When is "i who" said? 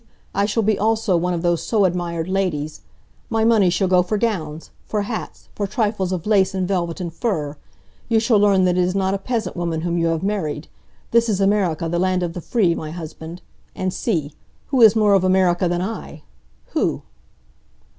15.83-17.03